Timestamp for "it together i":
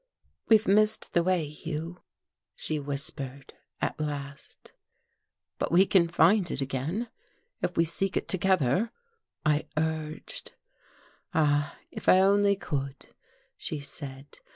8.17-9.67